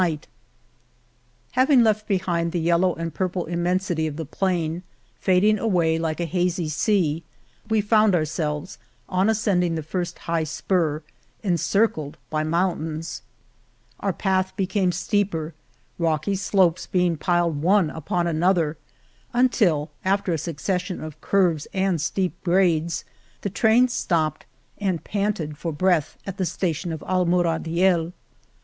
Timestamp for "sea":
6.69-7.23